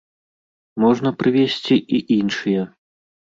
Можна 0.83 1.11
прывесці 1.19 1.75
і 1.99 2.01
іншыя. 2.17 2.61